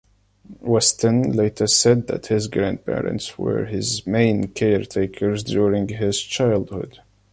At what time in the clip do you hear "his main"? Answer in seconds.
3.65-4.47